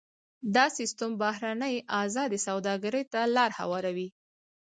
[0.55, 4.09] دا سیستم بهرنۍ ازادې سوداګرۍ ته لار هواروي.